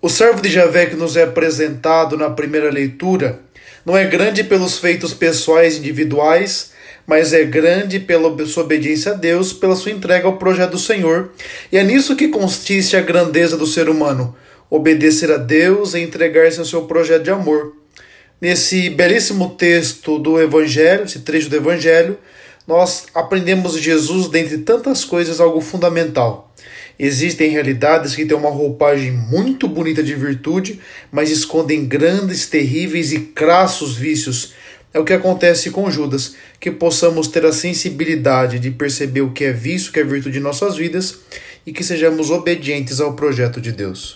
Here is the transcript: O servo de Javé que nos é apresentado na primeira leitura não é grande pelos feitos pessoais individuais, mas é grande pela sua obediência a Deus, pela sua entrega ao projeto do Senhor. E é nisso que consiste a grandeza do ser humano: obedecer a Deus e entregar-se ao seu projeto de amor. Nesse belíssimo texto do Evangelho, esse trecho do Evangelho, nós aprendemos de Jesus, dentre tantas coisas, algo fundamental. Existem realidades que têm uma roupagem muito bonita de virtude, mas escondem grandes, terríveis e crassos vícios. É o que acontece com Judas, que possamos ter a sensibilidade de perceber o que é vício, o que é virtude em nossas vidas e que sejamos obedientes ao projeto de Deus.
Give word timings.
O 0.00 0.08
servo 0.08 0.40
de 0.40 0.48
Javé 0.48 0.86
que 0.86 0.94
nos 0.94 1.16
é 1.16 1.24
apresentado 1.24 2.16
na 2.16 2.30
primeira 2.30 2.70
leitura 2.70 3.40
não 3.84 3.96
é 3.96 4.04
grande 4.04 4.44
pelos 4.44 4.78
feitos 4.78 5.12
pessoais 5.12 5.76
individuais, 5.76 6.70
mas 7.04 7.32
é 7.32 7.42
grande 7.42 7.98
pela 7.98 8.46
sua 8.46 8.62
obediência 8.62 9.10
a 9.10 9.14
Deus, 9.16 9.52
pela 9.52 9.74
sua 9.74 9.90
entrega 9.90 10.28
ao 10.28 10.36
projeto 10.36 10.72
do 10.72 10.78
Senhor. 10.78 11.32
E 11.72 11.76
é 11.76 11.82
nisso 11.82 12.14
que 12.14 12.28
consiste 12.28 12.96
a 12.96 13.00
grandeza 13.00 13.56
do 13.56 13.66
ser 13.66 13.88
humano: 13.88 14.36
obedecer 14.70 15.32
a 15.32 15.36
Deus 15.36 15.94
e 15.94 16.00
entregar-se 16.00 16.60
ao 16.60 16.64
seu 16.64 16.82
projeto 16.82 17.24
de 17.24 17.30
amor. 17.30 17.74
Nesse 18.40 18.90
belíssimo 18.90 19.56
texto 19.56 20.16
do 20.20 20.40
Evangelho, 20.40 21.06
esse 21.06 21.20
trecho 21.20 21.50
do 21.50 21.56
Evangelho, 21.56 22.16
nós 22.68 23.06
aprendemos 23.12 23.72
de 23.72 23.80
Jesus, 23.80 24.28
dentre 24.28 24.58
tantas 24.58 25.04
coisas, 25.04 25.40
algo 25.40 25.60
fundamental. 25.60 26.47
Existem 26.98 27.50
realidades 27.50 28.14
que 28.14 28.24
têm 28.24 28.36
uma 28.36 28.50
roupagem 28.50 29.12
muito 29.12 29.68
bonita 29.68 30.02
de 30.02 30.14
virtude, 30.14 30.80
mas 31.10 31.30
escondem 31.30 31.86
grandes, 31.86 32.46
terríveis 32.46 33.12
e 33.12 33.20
crassos 33.20 33.96
vícios. 33.96 34.52
É 34.92 34.98
o 34.98 35.04
que 35.04 35.12
acontece 35.12 35.70
com 35.70 35.90
Judas, 35.90 36.34
que 36.58 36.70
possamos 36.70 37.28
ter 37.28 37.44
a 37.44 37.52
sensibilidade 37.52 38.58
de 38.58 38.70
perceber 38.70 39.20
o 39.20 39.32
que 39.32 39.44
é 39.44 39.52
vício, 39.52 39.90
o 39.90 39.92
que 39.92 40.00
é 40.00 40.04
virtude 40.04 40.38
em 40.38 40.42
nossas 40.42 40.76
vidas 40.76 41.18
e 41.66 41.72
que 41.72 41.84
sejamos 41.84 42.30
obedientes 42.30 43.00
ao 43.00 43.12
projeto 43.12 43.60
de 43.60 43.72
Deus. 43.72 44.06